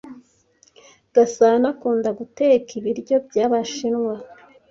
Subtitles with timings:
[1.15, 4.15] Gasana akunda guteka ibiryo byabashinwa.